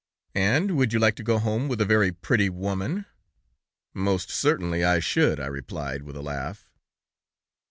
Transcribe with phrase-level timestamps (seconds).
[0.33, 3.05] 'And would you like to go home with a very pretty woman?'
[3.93, 6.71] "'Most certainly I should,' I replied, with a laugh.